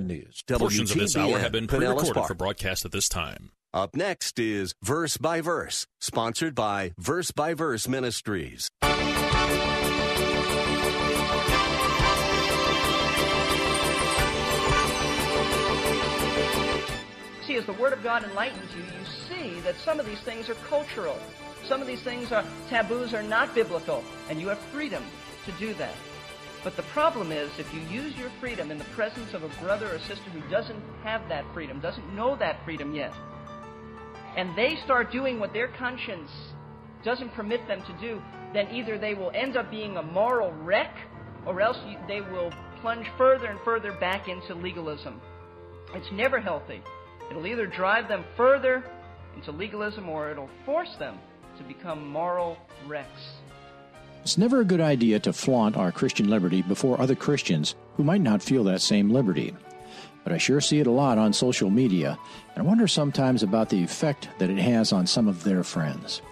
[0.00, 0.42] News.
[0.46, 3.50] Portions of this hour have been pre-recorded for broadcast at this time.
[3.72, 8.68] Up next is Verse by Verse, sponsored by Verse by Verse Ministries.
[17.46, 20.50] See, as the Word of God enlightens you, you see that some of these things
[20.50, 21.18] are cultural.
[21.64, 25.02] Some of these things are taboos are not biblical, and you have freedom
[25.46, 25.94] to do that.
[26.66, 29.86] But the problem is, if you use your freedom in the presence of a brother
[29.94, 33.14] or sister who doesn't have that freedom, doesn't know that freedom yet,
[34.36, 36.28] and they start doing what their conscience
[37.04, 38.20] doesn't permit them to do,
[38.52, 40.92] then either they will end up being a moral wreck,
[41.46, 45.20] or else they will plunge further and further back into legalism.
[45.94, 46.82] It's never healthy.
[47.30, 48.82] It'll either drive them further
[49.36, 51.20] into legalism or it'll force them
[51.58, 53.22] to become moral wrecks.
[54.26, 58.22] It's never a good idea to flaunt our Christian liberty before other Christians who might
[58.22, 59.54] not feel that same liberty.
[60.24, 62.18] But I sure see it a lot on social media,
[62.56, 66.22] and I wonder sometimes about the effect that it has on some of their friends.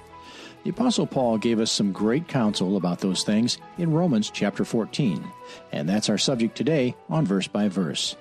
[0.65, 5.25] The Apostle Paul gave us some great counsel about those things in Romans chapter 14,
[5.71, 8.17] and that's our subject today on Verse by Verse.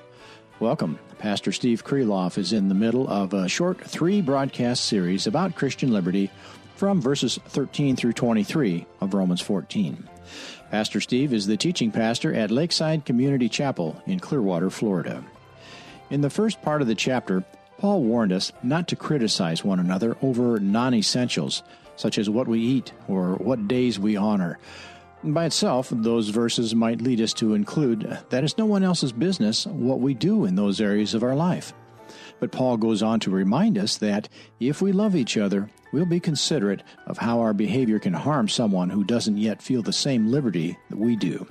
[0.59, 0.99] Welcome.
[1.17, 5.91] Pastor Steve Kreloff is in the middle of a short three broadcast series about Christian
[5.91, 6.29] liberty
[6.75, 10.09] from verses 13 through 23 of Romans 14.
[10.71, 15.23] Pastor Steve is the teaching pastor at Lakeside Community Chapel in Clearwater, Florida.
[16.09, 17.43] In the first part of the chapter,
[17.77, 21.63] Paul warned us not to criticize one another over non essentials,
[21.95, 24.57] such as what we eat or what days we honor.
[25.23, 29.65] By itself, those verses might lead us to include that it's no one else's business
[29.65, 31.73] what we do in those areas of our life.
[32.39, 34.29] But Paul goes on to remind us that
[34.59, 38.89] if we love each other, we'll be considerate of how our behavior can harm someone
[38.89, 41.47] who doesn't yet feel the same liberty that we do.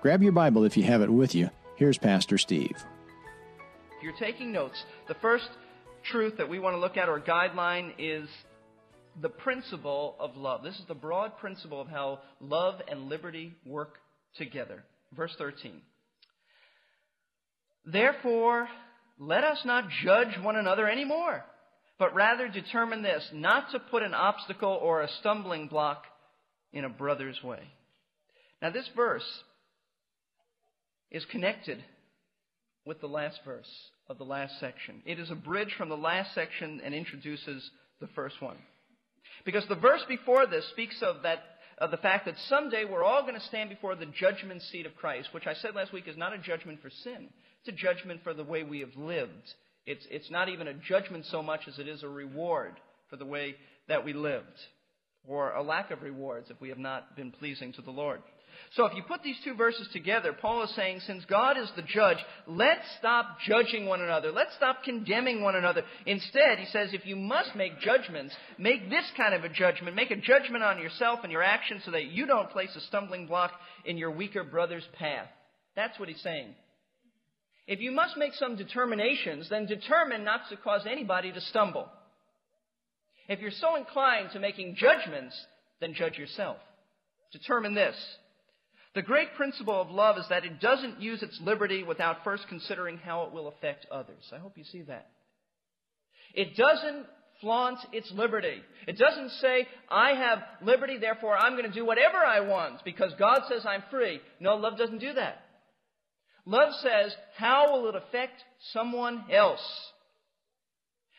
[0.00, 1.50] Grab your Bible if you have it with you.
[1.76, 2.76] Here's Pastor Steve.
[3.96, 5.48] If you're taking notes, the first
[6.04, 8.28] truth that we want to look at or guideline is
[9.20, 10.62] the principle of love.
[10.62, 13.98] This is the broad principle of how love and liberty work
[14.36, 14.84] together.
[15.16, 15.80] Verse 13.
[17.84, 18.68] Therefore,
[19.18, 21.44] let us not judge one another anymore,
[21.98, 26.04] but rather determine this, not to put an obstacle or a stumbling block
[26.72, 27.62] in a brother's way.
[28.62, 29.26] Now, this verse
[31.10, 31.82] is connected
[32.84, 33.68] with the last verse
[34.08, 35.02] of the last section.
[35.04, 37.70] It is a bridge from the last section and introduces
[38.00, 38.56] the first one.
[39.44, 41.38] Because the verse before this speaks of that
[41.78, 44.96] of the fact that someday we're all going to stand before the judgment seat of
[44.96, 47.28] Christ, which I said last week is not a judgment for sin.
[47.60, 49.54] It's a judgment for the way we have lived.
[49.86, 52.74] It's, it's not even a judgment so much as it is a reward
[53.08, 53.56] for the way
[53.88, 54.46] that we lived,
[55.26, 58.20] or a lack of rewards if we have not been pleasing to the Lord.
[58.74, 61.82] So if you put these two verses together, Paul is saying, since God is the
[61.82, 64.30] judge, let's stop judging one another.
[64.30, 65.82] Let's stop condemning one another.
[66.06, 69.96] Instead, he says, if you must make judgments, make this kind of a judgment.
[69.96, 73.26] Make a judgment on yourself and your actions so that you don't place a stumbling
[73.26, 73.52] block
[73.84, 75.28] in your weaker brother's path.
[75.74, 76.54] That's what he's saying.
[77.68, 81.86] If you must make some determinations, then determine not to cause anybody to stumble.
[83.28, 85.38] If you're so inclined to making judgments,
[85.78, 86.56] then judge yourself.
[87.30, 87.94] Determine this.
[88.94, 92.96] The great principle of love is that it doesn't use its liberty without first considering
[92.96, 94.32] how it will affect others.
[94.32, 95.10] I hope you see that.
[96.32, 97.04] It doesn't
[97.42, 98.62] flaunt its liberty.
[98.86, 103.12] It doesn't say, I have liberty, therefore I'm going to do whatever I want because
[103.18, 104.22] God says I'm free.
[104.40, 105.42] No, love doesn't do that.
[106.48, 108.42] Love says, how will it affect
[108.72, 109.60] someone else?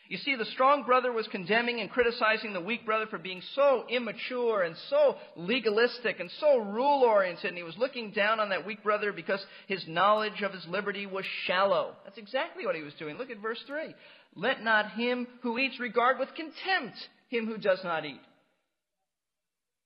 [0.08, 3.84] You see, the strong brother was condemning and criticizing the weak brother for being so
[3.88, 8.66] immature and so legalistic and so rule oriented, and he was looking down on that
[8.66, 9.38] weak brother because
[9.68, 11.94] his knowledge of his liberty was shallow.
[12.04, 13.16] That's exactly what he was doing.
[13.16, 13.94] Look at verse 3.
[14.34, 16.96] Let not him who eats regard with contempt
[17.28, 18.20] him who does not eat.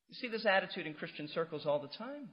[0.08, 2.30] You see this attitude in Christian circles all the time.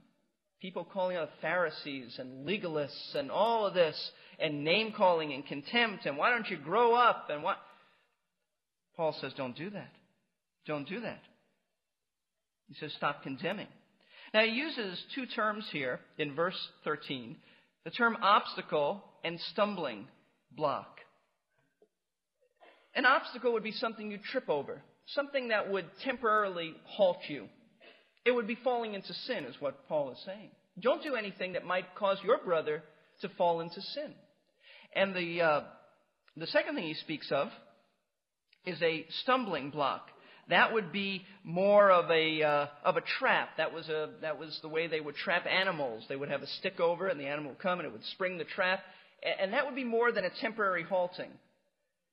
[0.62, 3.96] People calling out Pharisees and legalists and all of this,
[4.38, 7.56] and name calling and contempt, and why don't you grow up, and what.
[8.96, 9.90] Paul says, don't do that.
[10.64, 11.18] Don't do that.
[12.68, 13.66] He says, stop condemning.
[14.32, 17.36] Now, he uses two terms here in verse 13.
[17.84, 20.06] The term obstacle and stumbling
[20.52, 20.98] block.
[22.94, 27.48] An obstacle would be something you trip over, something that would temporarily halt you.
[28.24, 30.50] It would be falling into sin, is what Paul is saying.
[30.80, 32.82] Don't do anything that might cause your brother
[33.20, 34.14] to fall into sin.
[34.94, 35.60] And the, uh,
[36.36, 37.48] the second thing he speaks of
[38.64, 40.08] is a stumbling block.
[40.48, 43.50] That would be more of a, uh, of a trap.
[43.58, 46.04] That was, a, that was the way they would trap animals.
[46.08, 48.38] They would have a stick over and the animal would come, and it would spring
[48.38, 48.80] the trap.
[49.40, 51.30] And that would be more than a temporary halting.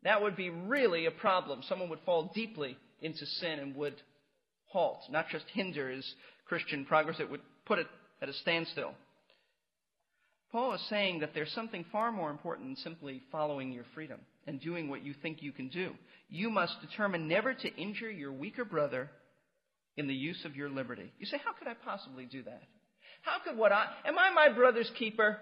[0.04, 1.62] That would be really a problem.
[1.68, 3.96] Someone would fall deeply into sin and would
[4.70, 6.06] halt, not just hinder his
[6.48, 7.88] Christian progress, it would put it
[8.22, 8.94] at a standstill.
[10.52, 14.60] Paul is saying that there's something far more important than simply following your freedom and
[14.60, 15.92] doing what you think you can do.
[16.28, 19.12] You must determine never to injure your weaker brother
[19.96, 21.12] in the use of your liberty.
[21.20, 22.64] You say, how could I possibly do that?
[23.22, 25.38] How could what I, am I my brother's keeper?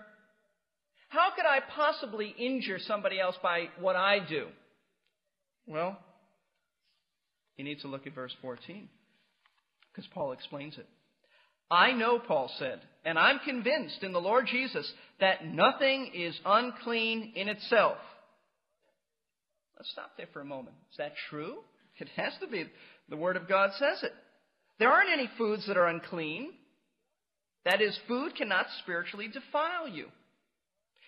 [1.09, 4.47] How could I possibly injure somebody else by what I do?
[5.65, 5.97] Well,
[7.55, 8.89] you need to look at verse 14
[9.97, 10.87] because Paul explains it.
[11.71, 14.89] I know, Paul said, and I'm convinced in the Lord Jesus
[15.19, 17.97] that nothing is unclean in itself.
[19.75, 20.75] Let's stop there for a moment.
[20.91, 21.57] Is that true?
[21.97, 22.65] It has to be.
[23.09, 24.13] The Word of God says it.
[24.77, 26.51] There aren't any foods that are unclean.
[27.65, 30.05] That is, food cannot spiritually defile you.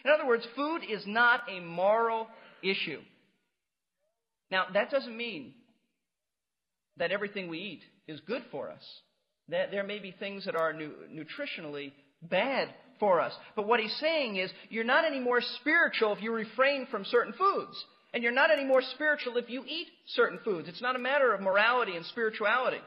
[0.03, 2.27] In other words, food is not a moral
[2.63, 3.01] issue.
[4.49, 5.53] Now, that doesn't mean
[6.99, 8.83] that everything we eat is good for us.
[9.49, 11.91] That there may be things that are nu- nutritionally
[12.21, 12.69] bad
[12.99, 13.33] for us.
[13.55, 17.33] But what he's saying is, you're not any more spiritual if you refrain from certain
[17.33, 17.83] foods.
[18.13, 20.67] And you're not any more spiritual if you eat certain foods.
[20.67, 22.81] It's not a matter of morality and spirituality.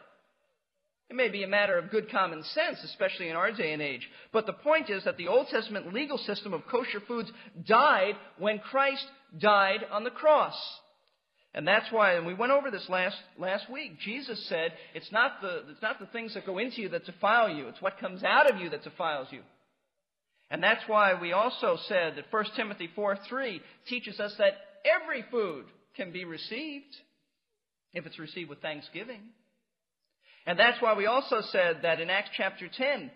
[1.08, 4.08] It may be a matter of good common sense, especially in our day and age.
[4.32, 7.30] But the point is that the Old Testament legal system of kosher foods
[7.66, 9.04] died when Christ
[9.38, 10.54] died on the cross.
[11.54, 15.42] And that's why, and we went over this last, last week, Jesus said, it's not,
[15.42, 18.24] the, it's not the things that go into you that defile you, it's what comes
[18.24, 19.42] out of you that defiles you.
[20.50, 24.54] And that's why we also said that 1 Timothy 4 3 teaches us that
[24.84, 25.64] every food
[25.96, 26.94] can be received
[27.92, 29.20] if it's received with thanksgiving.
[30.46, 33.10] And that's why we also said that in Acts chapter 10,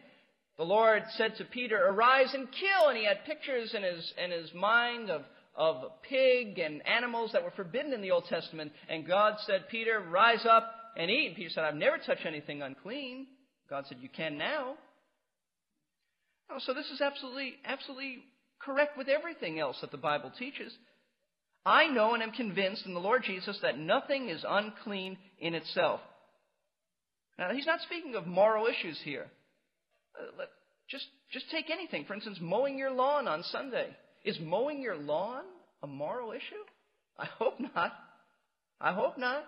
[0.56, 2.88] the Lord said to Peter, Arise and kill.
[2.88, 5.22] And he had pictures in his, in his mind of,
[5.56, 5.76] of
[6.08, 8.72] pig and animals that were forbidden in the Old Testament.
[8.88, 11.28] And God said, Peter, rise up and eat.
[11.28, 13.26] And Peter said, I've never touched anything unclean.
[13.68, 14.74] God said, You can now.
[16.50, 18.18] Oh, so this is absolutely, absolutely
[18.60, 20.72] correct with everything else that the Bible teaches.
[21.64, 26.00] I know and am convinced in the Lord Jesus that nothing is unclean in itself.
[27.38, 29.26] Now, he's not speaking of moral issues here.
[30.16, 30.44] Uh,
[30.88, 32.04] just, just take anything.
[32.04, 33.88] For instance, mowing your lawn on Sunday.
[34.26, 35.44] Is mowing your lawn
[35.84, 36.64] a moral issue?
[37.16, 37.92] I hope not.
[38.80, 39.44] I hope not.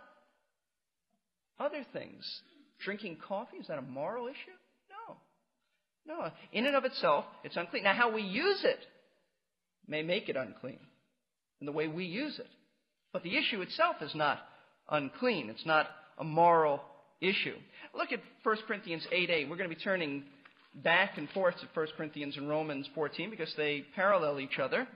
[1.58, 2.24] Other things.
[2.84, 4.36] Drinking coffee, is that a moral issue?
[4.88, 5.16] No.
[6.06, 6.30] No.
[6.52, 7.82] In and of itself, it's unclean.
[7.82, 8.78] Now, how we use it
[9.88, 10.78] may make it unclean
[11.60, 12.46] in the way we use it.
[13.12, 14.38] But the issue itself is not
[14.88, 15.50] unclean.
[15.50, 15.88] It's not
[16.18, 16.80] a moral
[17.20, 17.56] issue.
[17.96, 19.50] Look at 1 Corinthians 8 8.
[19.50, 20.22] We're going to be turning
[20.74, 24.86] back and forth to 1 Corinthians and Romans 14 because they parallel each other.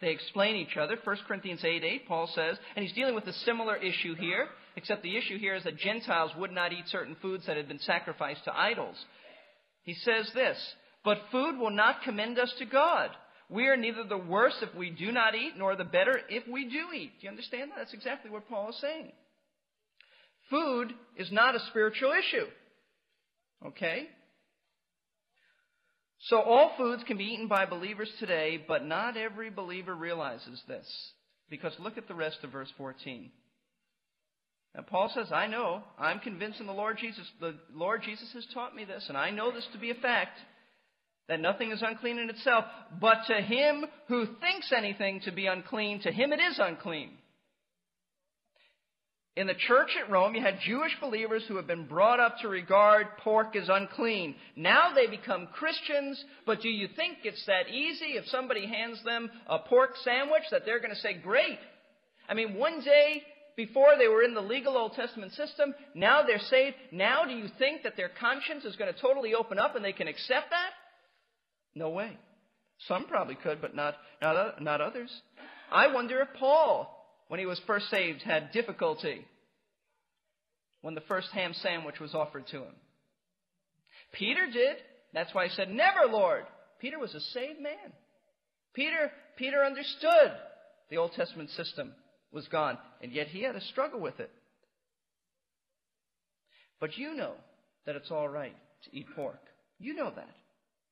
[0.00, 0.96] They explain each other.
[1.02, 4.46] 1 Corinthians 8 8, Paul says, and he's dealing with a similar issue here,
[4.76, 7.80] except the issue here is that Gentiles would not eat certain foods that had been
[7.80, 8.96] sacrificed to idols.
[9.82, 10.56] He says this,
[11.04, 13.10] but food will not commend us to God.
[13.50, 16.64] We are neither the worse if we do not eat, nor the better if we
[16.64, 17.12] do eat.
[17.18, 17.78] Do you understand that?
[17.78, 19.10] That's exactly what Paul is saying.
[20.50, 22.46] Food is not a spiritual issue.
[23.66, 24.06] Okay?
[26.22, 30.86] So all foods can be eaten by believers today, but not every believer realizes this.
[31.48, 33.30] Because look at the rest of verse 14.
[34.74, 38.46] And Paul says, I know, I'm convinced in the Lord Jesus, the Lord Jesus has
[38.52, 40.38] taught me this, and I know this to be a fact,
[41.28, 42.64] that nothing is unclean in itself,
[43.00, 47.10] but to him who thinks anything to be unclean, to him it is unclean.
[49.38, 52.48] In the church at Rome, you had Jewish believers who had been brought up to
[52.48, 54.34] regard pork as unclean.
[54.56, 59.30] Now they become Christians, but do you think it's that easy if somebody hands them
[59.46, 61.60] a pork sandwich that they're going to say, great?
[62.28, 63.22] I mean, one day
[63.56, 66.74] before they were in the legal Old Testament system, now they're saved.
[66.90, 69.92] Now do you think that their conscience is going to totally open up and they
[69.92, 70.70] can accept that?
[71.76, 72.18] No way.
[72.88, 75.12] Some probably could, but not, not, not others.
[75.70, 76.97] I wonder if Paul
[77.28, 79.24] when he was first saved, had difficulty
[80.80, 82.74] when the first ham sandwich was offered to him.
[84.12, 84.76] Peter did.
[85.12, 86.44] That's why he said, Never, Lord.
[86.80, 87.92] Peter was a saved man.
[88.74, 90.32] Peter, Peter understood
[90.90, 91.92] the Old Testament system
[92.32, 94.30] was gone, and yet he had a struggle with it.
[96.80, 97.32] But you know
[97.86, 98.54] that it's all right
[98.84, 99.40] to eat pork.
[99.78, 100.30] You know that.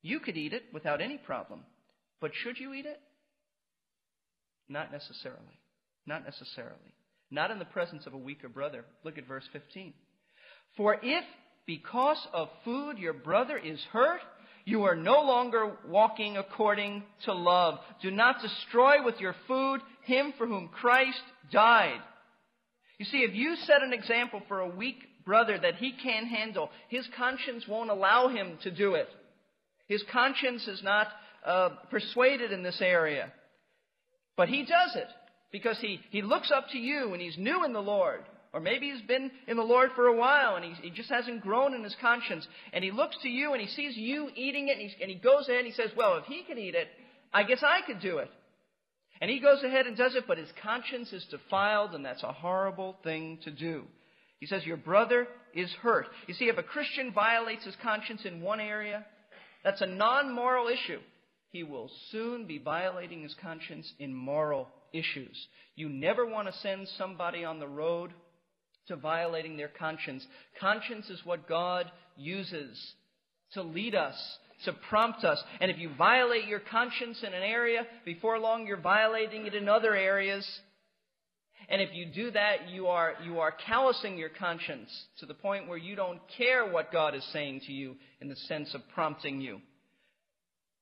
[0.02, 1.60] You could eat it without any problem.
[2.20, 3.00] But should you eat it?
[4.68, 5.60] Not necessarily.
[6.06, 6.94] Not necessarily.
[7.30, 8.84] Not in the presence of a weaker brother.
[9.04, 9.92] Look at verse 15.
[10.76, 11.24] For if
[11.66, 14.20] because of food your brother is hurt,
[14.64, 17.78] you are no longer walking according to love.
[18.02, 21.22] Do not destroy with your food him for whom Christ
[21.52, 22.00] died.
[22.98, 26.70] You see, if you set an example for a weak brother that he can't handle,
[26.88, 29.08] his conscience won't allow him to do it.
[29.88, 31.08] His conscience is not
[31.44, 33.32] uh, persuaded in this area.
[34.36, 35.08] But he does it
[35.52, 38.22] because he, he looks up to you and he's new in the Lord.
[38.52, 41.42] Or maybe he's been in the Lord for a while and he, he just hasn't
[41.42, 42.46] grown in his conscience.
[42.72, 45.48] And he looks to you and he sees you eating it and, and he goes
[45.48, 46.88] ahead and he says, Well, if he can eat it,
[47.32, 48.30] I guess I could do it.
[49.20, 52.32] And he goes ahead and does it, but his conscience is defiled, and that's a
[52.32, 53.84] horrible thing to do.
[54.40, 56.06] He says, Your brother is hurt.
[56.26, 59.06] You see, if a Christian violates his conscience in one area,
[59.64, 61.00] that's a non moral issue.
[61.50, 65.36] He will soon be violating his conscience in moral issues.
[65.74, 68.12] You never want to send somebody on the road
[68.88, 70.26] to violating their conscience.
[70.60, 72.94] Conscience is what God uses
[73.52, 74.16] to lead us,
[74.64, 75.42] to prompt us.
[75.60, 79.68] And if you violate your conscience in an area, before long you're violating it in
[79.68, 80.46] other areas.
[81.68, 85.68] And if you do that, you are, you are callousing your conscience to the point
[85.68, 89.40] where you don't care what God is saying to you in the sense of prompting
[89.40, 89.60] you.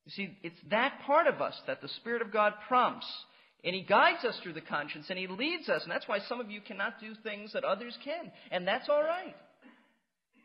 [0.04, 3.06] You see, it's that part of us that the Spirit of God prompts.
[3.64, 5.82] And He guides us through the conscience and He leads us.
[5.82, 8.30] And that's why some of you cannot do things that others can.
[8.50, 9.34] And that's all right.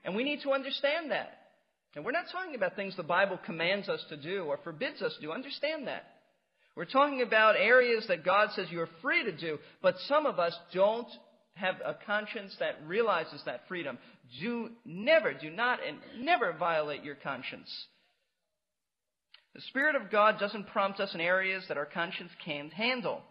[0.04, 1.34] And we need to understand that.
[1.96, 5.14] And we're not talking about things the Bible commands us to do or forbids us
[5.16, 5.32] to do.
[5.32, 6.04] Understand that.
[6.76, 10.56] We're talking about areas that God says you're free to do, but some of us
[10.74, 11.08] don't
[11.56, 13.98] have a conscience that realizes that freedom.
[14.42, 17.70] Do never, do not, and never violate your conscience.
[19.60, 23.22] The Spirit of God doesn't prompt us in areas that our conscience can't handle.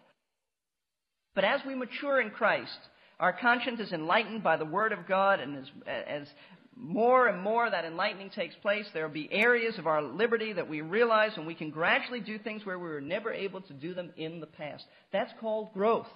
[1.34, 2.78] But as we mature in Christ,
[3.18, 6.28] our conscience is enlightened by the Word of God, and as, as
[6.76, 10.68] more and more that enlightening takes place, there will be areas of our liberty that
[10.68, 13.94] we realize, and we can gradually do things where we were never able to do
[13.94, 14.84] them in the past.
[15.10, 16.08] That's called growth.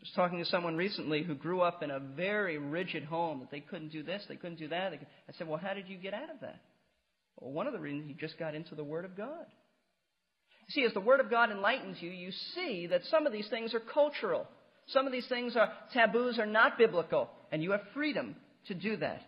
[0.00, 3.52] I was talking to someone recently who grew up in a very rigid home that
[3.52, 4.94] they couldn't do this, they couldn't do that.
[4.94, 6.60] I said, Well, how did you get out of that?
[7.38, 9.46] Well, one of the reasons you just got into the Word of God.
[10.70, 13.74] See, as the Word of God enlightens you, you see that some of these things
[13.74, 14.46] are cultural.
[14.88, 18.36] Some of these things are taboos are not biblical, and you have freedom
[18.68, 19.22] to do that.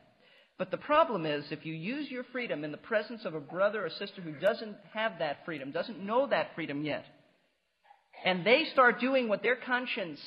[0.58, 3.86] But the problem is, if you use your freedom in the presence of a brother
[3.86, 7.04] or sister who doesn't have that freedom, doesn't know that freedom yet,
[8.24, 10.18] and they start doing what their conscience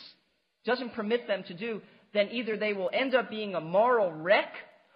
[0.65, 1.81] doesn't permit them to do,
[2.13, 4.53] then either they will end up being a moral wreck,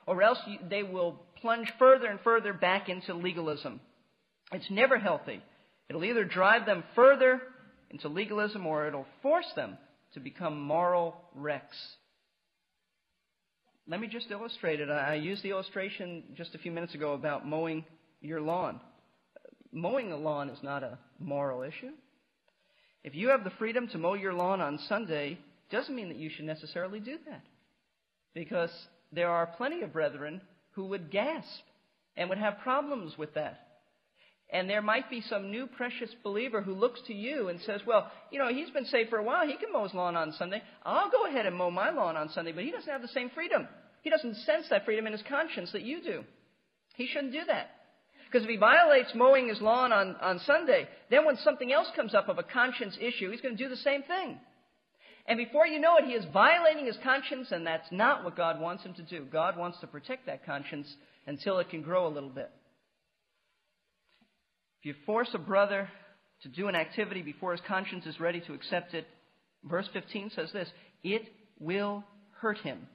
[0.08, 0.40] or else
[0.70, 3.80] they will plunge further and further back into legalism.
[4.52, 5.42] It's never healthy.
[5.90, 7.42] It'll either drive them further
[7.90, 9.78] into legalism or it'll force them
[10.14, 11.78] to become moral wrecks.
[13.88, 14.90] Let me just illustrate it.
[14.90, 17.86] I used the illustration just a few minutes ago about mowing
[18.22, 18.80] your lawn.
[19.72, 21.92] Mowing a lawn is not a moral issue.
[23.04, 25.38] If you have the freedom to mow your lawn on Sunday,
[25.70, 27.44] doesn't mean that you should necessarily do that.
[28.34, 28.72] Because
[29.12, 30.42] there are plenty of brethren
[30.76, 31.64] who would gasp
[32.16, 33.60] and would have problems with that.
[34.52, 38.12] And there might be some new precious believer who looks to you and says, Well,
[38.32, 39.48] you know, he's been saved for a while.
[39.48, 40.62] He can mow his lawn on Sunday.
[40.84, 43.32] I'll go ahead and mow my lawn on Sunday, but he doesn't have the same
[43.32, 43.68] freedom.
[44.04, 46.24] He doesn't sense that freedom in his conscience that you do.
[46.96, 47.72] He shouldn't do that.
[48.26, 52.14] Because if he violates mowing his lawn on, on Sunday, then when something else comes
[52.14, 54.40] up of a conscience issue, he's going to do the same thing.
[55.28, 58.60] And before you know it, he is violating his conscience, and that's not what God
[58.60, 59.26] wants him to do.
[59.26, 60.88] God wants to protect that conscience
[61.26, 62.52] until it can grow a little bit.
[64.80, 65.90] If you force a brother
[66.44, 69.08] to do an activity before his conscience is ready to accept it,
[69.64, 70.70] verse 15 says this
[71.04, 71.24] it
[71.60, 72.04] will
[72.40, 72.88] hurt him.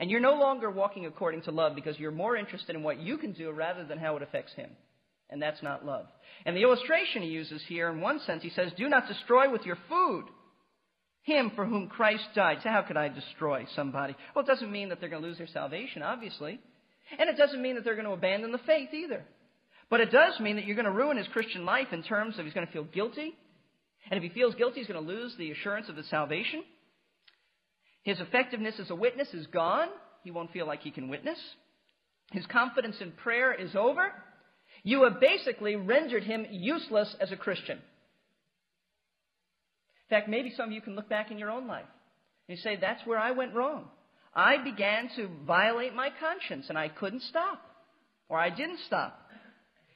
[0.00, 3.16] And you're no longer walking according to love because you're more interested in what you
[3.16, 4.70] can do rather than how it affects him.
[5.30, 6.06] And that's not love.
[6.44, 9.64] And the illustration he uses here, in one sense, he says, Do not destroy with
[9.64, 10.24] your food
[11.24, 12.58] him for whom Christ died.
[12.62, 14.14] So how could I destroy somebody?
[14.34, 16.60] Well, it doesn't mean that they're going to lose their salvation, obviously.
[17.18, 19.24] And it doesn't mean that they're going to abandon the faith either.
[19.90, 22.44] But it does mean that you're going to ruin his Christian life in terms of
[22.44, 23.34] he's going to feel guilty.
[24.10, 26.62] And if he feels guilty, he's going to lose the assurance of his salvation.
[28.02, 29.88] His effectiveness as a witness is gone.
[30.22, 31.38] He won't feel like he can witness.
[32.32, 34.12] His confidence in prayer is over.
[34.82, 37.78] You have basically rendered him useless as a Christian.
[40.10, 41.86] In fact, maybe some of you can look back in your own life
[42.48, 43.86] and say, that's where I went wrong.
[44.34, 47.62] I began to violate my conscience and I couldn't stop.
[48.28, 49.18] Or I didn't stop.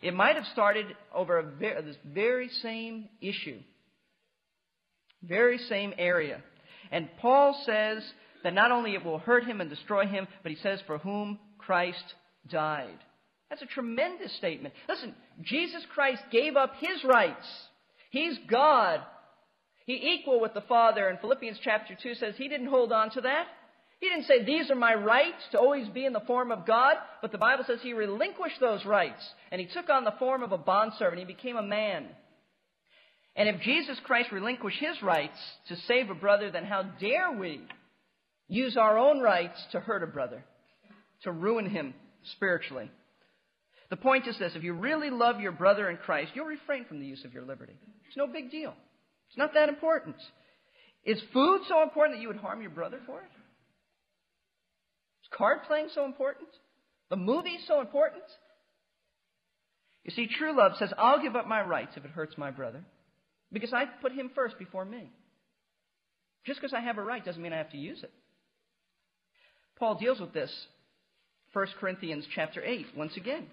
[0.00, 3.58] It might have started over very, this very same issue,
[5.22, 6.40] very same area.
[6.92, 8.02] And Paul says
[8.44, 11.38] that not only it will hurt him and destroy him, but he says, for whom
[11.58, 12.04] Christ
[12.48, 12.98] died.
[13.50, 14.74] That's a tremendous statement.
[14.88, 17.46] Listen, Jesus Christ gave up his rights.
[18.10, 19.00] He's God.
[19.88, 21.08] He equal with the Father.
[21.08, 23.46] And Philippians chapter 2 says he didn't hold on to that.
[24.00, 26.96] He didn't say, These are my rights to always be in the form of God,
[27.22, 30.52] but the Bible says he relinquished those rights and he took on the form of
[30.52, 31.18] a bondservant.
[31.18, 32.04] He became a man.
[33.34, 37.62] And if Jesus Christ relinquished his rights to save a brother, then how dare we
[38.46, 40.44] use our own rights to hurt a brother,
[41.22, 41.94] to ruin him
[42.34, 42.90] spiritually?
[43.88, 47.00] The point is this if you really love your brother in Christ, you'll refrain from
[47.00, 47.78] the use of your liberty.
[48.06, 48.74] It's no big deal,
[49.28, 50.16] it's not that important.
[51.04, 53.30] Is food so important that you would harm your brother for it?
[55.22, 56.48] Is card playing so important?
[57.10, 58.24] The movie so important?
[60.04, 62.82] You see, true love says, I'll give up my rights if it hurts my brother
[63.52, 65.10] because I put him first before me.
[66.46, 68.12] Just because I have a right doesn't mean I have to use it.
[69.78, 70.50] Paul deals with this
[71.52, 73.46] 1 Corinthians chapter 8 once again.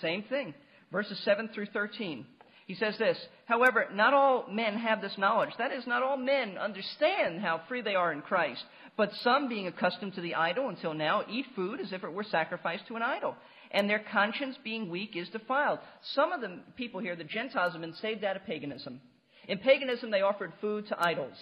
[0.00, 0.54] Same thing.
[0.92, 2.26] Verses 7 through 13.
[2.68, 5.52] He says this, however, not all men have this knowledge.
[5.56, 8.62] That is, not all men understand how free they are in Christ.
[8.94, 12.24] But some, being accustomed to the idol until now, eat food as if it were
[12.24, 13.36] sacrificed to an idol.
[13.70, 15.78] And their conscience, being weak, is defiled.
[16.12, 19.00] Some of the people here, the Gentiles, have been saved out of paganism.
[19.46, 21.36] In paganism, they offered food to idols.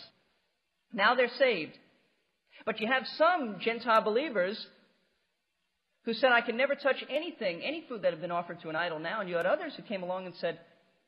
[0.93, 1.77] Now they're saved.
[2.65, 4.65] But you have some Gentile believers
[6.05, 8.77] who said, I can never touch anything, any food that had been offered to an
[8.77, 9.23] idol now.
[9.23, 10.61] And you had others who came along and said,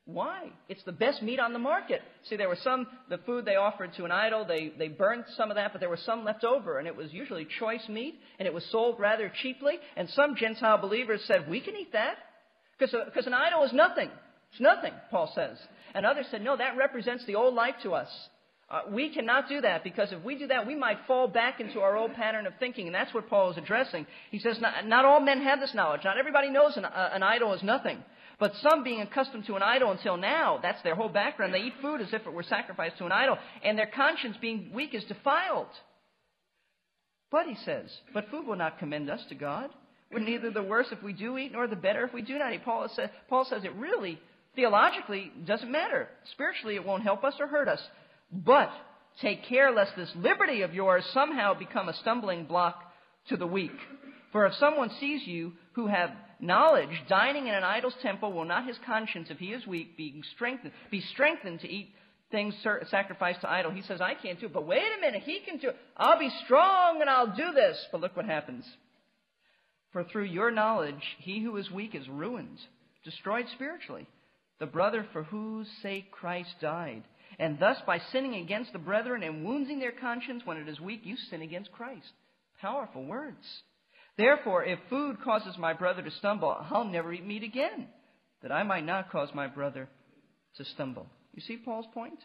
[0.08, 0.48] why?
[0.70, 2.00] It's the best meat on the market.
[2.24, 5.50] See, there was some, the food they offered to an idol, they, they burned some
[5.50, 8.48] of that, but there was some left over, and it was usually choice meat, and
[8.48, 9.74] it was sold rather cheaply.
[9.98, 12.14] And some Gentile believers said, we can eat that.
[12.78, 14.08] Because uh, an idol is nothing.
[14.50, 15.58] It's nothing, Paul says.
[15.92, 18.08] And others said, no, that represents the old life to us.
[18.70, 21.80] Uh, we cannot do that because if we do that, we might fall back into
[21.80, 24.06] our old pattern of thinking, and that's what Paul is addressing.
[24.30, 26.02] He says, not, not all men have this knowledge.
[26.04, 27.98] Not everybody knows an, uh, an idol is nothing.
[28.38, 31.54] But some being accustomed to an idol until now, that's their whole background.
[31.54, 34.70] They eat food as if it were sacrificed to an idol, and their conscience being
[34.74, 35.68] weak is defiled.
[37.30, 39.70] But, he says, but food will not commend us to God.
[40.12, 42.52] We're neither the worse if we do eat nor the better if we do not
[42.52, 42.64] eat.
[42.64, 44.20] Paul says, Paul says it really,
[44.54, 46.08] theologically, doesn't matter.
[46.32, 47.80] Spiritually, it won't help us or hurt us.
[48.30, 48.70] But
[49.20, 52.82] take care lest this liberty of yours somehow become a stumbling block
[53.28, 53.72] to the weak.
[54.32, 56.10] For if someone sees you who have
[56.40, 60.22] knowledge dining in an idol's temple, will not his conscience, if he is weak, be
[60.34, 61.94] strengthened, be strengthened to eat
[62.30, 62.54] things
[62.90, 63.70] sacrificed to idol?
[63.70, 64.52] He says, I can't do it.
[64.52, 65.76] But wait a minute, he can do it.
[65.96, 67.86] I'll be strong and I'll do this.
[67.90, 68.66] But look what happens.
[69.92, 72.58] For through your knowledge, he who is weak is ruined,
[73.04, 74.06] destroyed spiritually.
[74.60, 77.04] The brother for whose sake Christ died
[77.38, 81.00] and thus, by sinning against the brethren and wounding their conscience when it is weak,
[81.04, 82.12] you sin against Christ.
[82.60, 83.44] Powerful words.
[84.16, 87.86] Therefore, if food causes my brother to stumble, I'll never eat meat again,
[88.42, 89.88] that I might not cause my brother
[90.56, 91.06] to stumble.
[91.34, 92.18] You see Paul's point?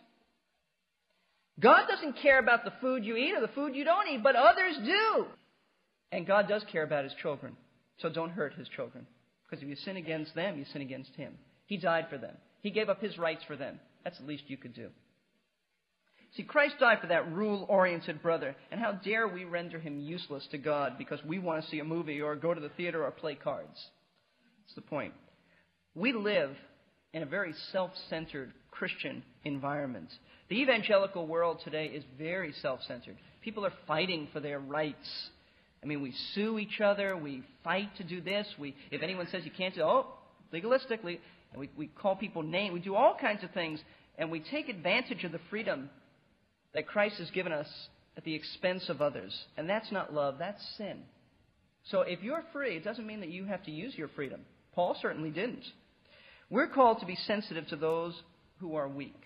[1.60, 4.36] God doesn't care about the food you eat or the food you don't eat, but
[4.36, 5.26] others do.
[6.12, 7.56] And God does care about his children.
[8.00, 9.06] So don't hurt his children.
[9.44, 11.34] Because if you sin against them, you sin against him.
[11.68, 12.36] He died for them.
[12.62, 13.80] He gave up his rights for them.
[14.04, 14.90] That's the least you could do.
[16.36, 20.48] See, Christ died for that rule oriented brother, and how dare we render him useless
[20.50, 23.12] to God because we want to see a movie or go to the theater or
[23.12, 23.78] play cards?
[24.64, 25.14] That's the point.
[25.94, 26.56] We live
[27.14, 30.10] in a very self centered Christian environment.
[30.50, 33.18] The evangelical world today is very self centered.
[33.42, 35.30] People are fighting for their rights.
[35.84, 38.48] I mean, we sue each other, we fight to do this.
[38.58, 40.08] We, if anyone says you can't do, oh,
[40.54, 41.20] legalistically,
[41.54, 43.80] and we, we call people names, we do all kinds of things,
[44.18, 45.90] and we take advantage of the freedom
[46.74, 47.68] that Christ has given us
[48.18, 49.34] at the expense of others.
[49.58, 51.04] And that's not love, that's sin.
[51.86, 54.42] So if you're free, it doesn't mean that you have to use your freedom.
[54.74, 55.64] Paul certainly didn't.
[56.50, 58.14] We're called to be sensitive to those
[58.60, 59.20] who are weak,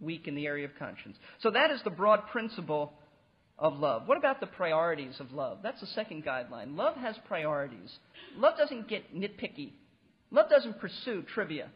[0.00, 1.16] weak in the area of conscience.
[1.40, 2.92] So that is the broad principle
[3.58, 4.02] of love.
[4.06, 5.58] What about the priorities of love?
[5.62, 6.76] That's the second guideline.
[6.76, 7.92] Love has priorities.
[8.36, 9.72] Love doesn't get nitpicky.
[10.32, 11.68] Love doesn't pursue trivia.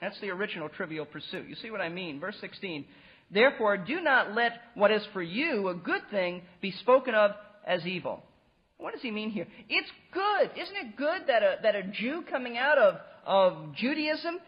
[0.00, 1.48] That's the original trivial pursuit.
[1.48, 2.20] You see what I mean?
[2.20, 2.84] Verse 16.
[3.30, 7.32] Therefore, do not let what is for you a good thing be spoken of
[7.66, 8.22] as evil.
[8.78, 9.46] What does he mean here?
[9.68, 10.50] It's good.
[10.60, 12.94] Isn't it good that a, that a Jew coming out of,
[13.26, 14.38] of Judaism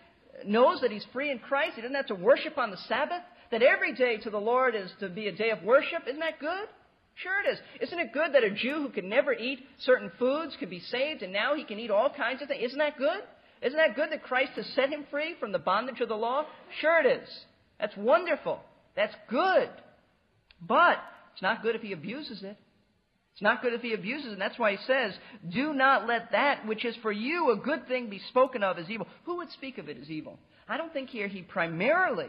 [0.46, 1.72] knows that he's free in Christ?
[1.74, 3.22] He doesn't have to worship on the Sabbath?
[3.50, 6.04] That every day to the Lord is to be a day of worship?
[6.06, 6.68] Isn't that good?
[7.16, 7.58] Sure it is.
[7.82, 11.22] Isn't it good that a Jew who could never eat certain foods could be saved
[11.22, 12.62] and now he can eat all kinds of things?
[12.64, 13.20] Isn't that good?
[13.62, 16.44] Isn't that good that Christ has set him free from the bondage of the law?
[16.80, 17.28] Sure it is.
[17.78, 18.60] That's wonderful.
[18.96, 19.68] That's good.
[20.60, 20.98] But
[21.32, 22.56] it's not good if he abuses it.
[23.32, 24.32] It's not good if he abuses it.
[24.32, 25.14] And that's why he says,
[25.52, 28.88] Do not let that which is for you a good thing be spoken of as
[28.90, 29.06] evil.
[29.24, 30.38] Who would speak of it as evil?
[30.68, 32.28] I don't think here he primarily,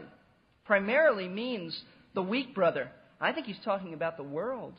[0.64, 1.78] primarily means
[2.14, 2.90] the weak brother.
[3.20, 4.74] I think he's talking about the world.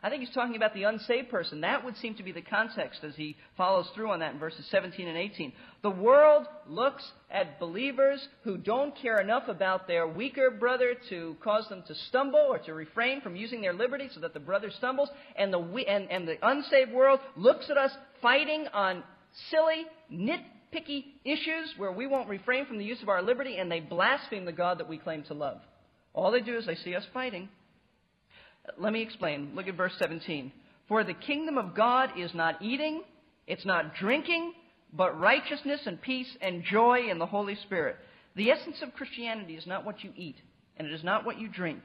[0.00, 1.62] I think he's talking about the unsaved person.
[1.62, 4.64] That would seem to be the context as he follows through on that in verses
[4.70, 5.52] 17 and 18.
[5.82, 11.68] The world looks at believers who don't care enough about their weaker brother to cause
[11.68, 15.08] them to stumble or to refrain from using their liberty so that the brother stumbles.
[15.34, 17.90] And the, and, and the unsaved world looks at us
[18.22, 19.02] fighting on
[19.50, 23.80] silly, nitpicky issues where we won't refrain from the use of our liberty and they
[23.80, 25.58] blaspheme the God that we claim to love.
[26.14, 27.48] All they do is they see us fighting
[28.78, 29.52] let me explain.
[29.54, 30.52] Look at verse 17.
[30.88, 33.02] For the kingdom of God is not eating,
[33.46, 34.54] it's not drinking,
[34.92, 37.96] but righteousness and peace and joy in the Holy Spirit.
[38.36, 40.36] The essence of Christianity is not what you eat,
[40.76, 41.82] and it is not what you drink.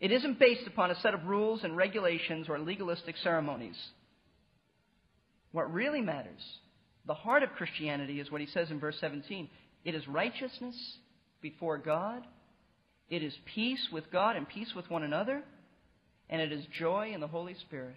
[0.00, 3.76] It isn't based upon a set of rules and regulations or legalistic ceremonies.
[5.52, 6.42] What really matters,
[7.06, 9.48] the heart of Christianity, is what he says in verse 17
[9.84, 10.74] it is righteousness
[11.42, 12.22] before God
[13.10, 15.42] it is peace with God and peace with one another,
[16.30, 17.96] and it is joy in the Holy Spirit.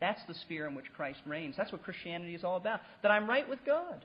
[0.00, 1.54] That's the sphere in which Christ reigns.
[1.56, 2.80] That's what Christianity is all about.
[3.02, 4.04] That I'm right with God.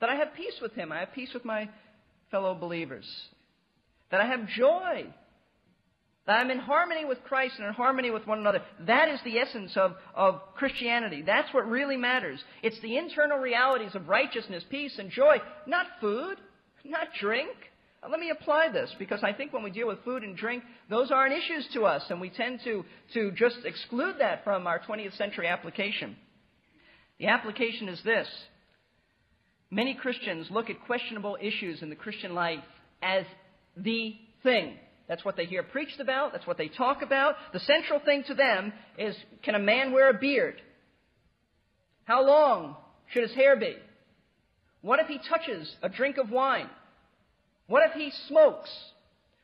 [0.00, 0.92] That I have peace with Him.
[0.92, 1.68] I have peace with my
[2.30, 3.06] fellow believers.
[4.10, 5.06] That I have joy.
[6.26, 8.62] That I'm in harmony with Christ and in harmony with one another.
[8.86, 11.22] That is the essence of, of Christianity.
[11.22, 12.40] That's what really matters.
[12.62, 16.36] It's the internal realities of righteousness, peace, and joy, not food,
[16.84, 17.50] not drink.
[18.08, 21.12] Let me apply this because I think when we deal with food and drink, those
[21.12, 22.84] aren't issues to us, and we tend to,
[23.14, 26.16] to just exclude that from our 20th century application.
[27.20, 28.26] The application is this
[29.70, 32.58] many Christians look at questionable issues in the Christian life
[33.00, 33.24] as
[33.76, 34.74] the thing.
[35.08, 37.36] That's what they hear preached about, that's what they talk about.
[37.52, 40.60] The central thing to them is can a man wear a beard?
[42.04, 42.76] How long
[43.12, 43.76] should his hair be?
[44.80, 46.68] What if he touches a drink of wine?
[47.66, 48.70] What if he smokes?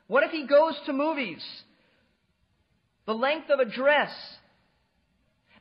[0.06, 1.44] What if he goes to movies?
[3.06, 4.10] The length of a dress.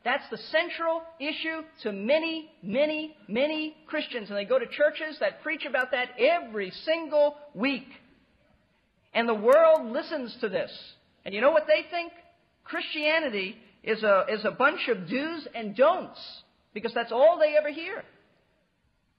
[0.04, 4.30] That's the central issue to many, many, many Christians.
[4.30, 7.88] And they go to churches that preach about that every single week.
[9.13, 10.72] And the world listens to this.
[11.26, 12.13] And you know what they think?
[12.63, 16.20] Christianity is a, is a bunch of do's and don'ts.
[16.74, 18.04] Because that's all they ever hear.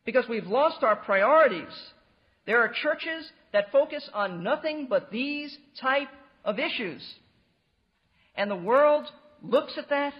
[0.04, 1.72] Because we've lost our priorities.
[2.48, 6.08] There are churches that focus on nothing but these type
[6.46, 7.02] of issues.
[8.34, 9.04] And the world
[9.42, 10.14] looks at that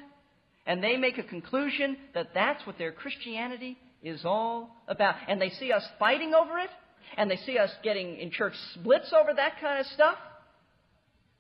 [0.67, 5.15] and they make a conclusion that that's what their Christianity is all about.
[5.27, 6.69] And they see us fighting over it
[7.17, 10.19] and they see us getting in church splits over that kind of stuff.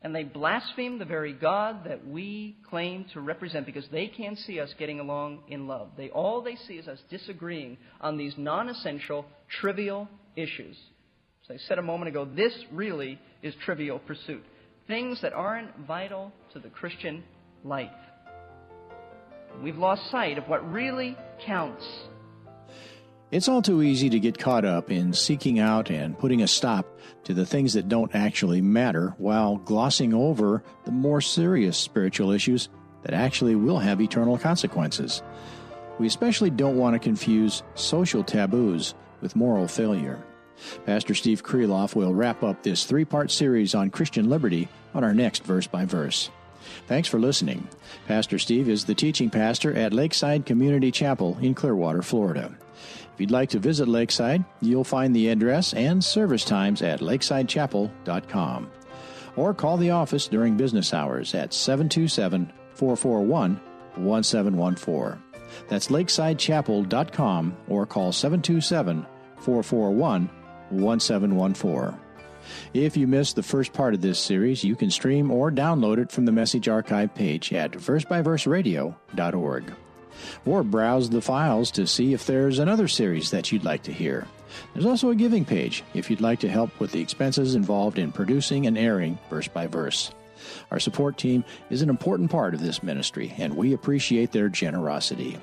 [0.00, 4.58] And they blaspheme the very God that we claim to represent because they can't see
[4.58, 5.90] us getting along in love.
[5.98, 9.26] They, all they see is us disagreeing on these non essential,
[9.60, 10.76] trivial issues.
[11.44, 14.44] As I said a moment ago, this really is trivial pursuit.
[14.86, 17.24] Things that aren't vital to the Christian
[17.64, 17.90] life.
[19.62, 21.84] We've lost sight of what really counts.
[23.30, 26.86] It's all too easy to get caught up in seeking out and putting a stop
[27.24, 32.70] to the things that don't actually matter while glossing over the more serious spiritual issues
[33.02, 35.22] that actually will have eternal consequences.
[35.98, 40.24] We especially don't want to confuse social taboos with moral failure.
[40.86, 45.14] Pastor Steve Kreloff will wrap up this three part series on Christian liberty on our
[45.14, 46.30] next verse by verse.
[46.86, 47.68] Thanks for listening.
[48.06, 52.56] Pastor Steve is the teaching pastor at Lakeside Community Chapel in Clearwater, Florida.
[53.14, 58.70] If you'd like to visit Lakeside, you'll find the address and service times at lakesidechapel.com.
[59.36, 63.60] Or call the office during business hours at 727 441
[63.96, 65.22] 1714.
[65.68, 70.30] That's lakesidechapel.com or call 727 441
[70.70, 71.98] 1714.
[72.72, 76.10] If you missed the first part of this series, you can stream or download it
[76.10, 79.72] from the message archive page at versebyverseradio.org.
[80.46, 84.26] Or browse the files to see if there's another series that you'd like to hear.
[84.72, 88.12] There's also a giving page if you'd like to help with the expenses involved in
[88.12, 90.10] producing and airing verse by verse.
[90.70, 95.38] Our support team is an important part of this ministry, and we appreciate their generosity.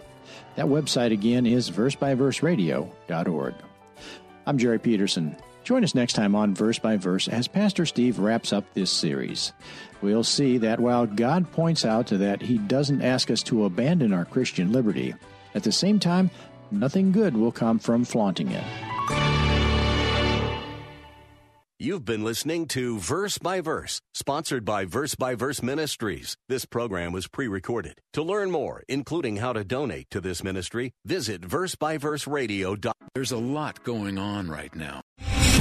[0.55, 3.53] That website again is versebyverseradio.org.
[4.47, 5.35] I'm Jerry Peterson.
[5.63, 9.51] Join us next time on Verse by Verse as Pastor Steve wraps up this series.
[10.03, 14.25] We'll see that while God points out that He doesn't ask us to abandon our
[14.25, 15.15] Christian liberty,
[15.55, 16.29] at the same time,
[16.69, 18.63] nothing good will come from flaunting it.
[21.85, 26.35] You've been listening to Verse by Verse, sponsored by Verse by Verse Ministries.
[26.49, 28.01] This program was pre recorded.
[28.13, 33.09] To learn more, including how to donate to this ministry, visit versebyverseradio.com.
[33.13, 35.01] There's a lot going on right now.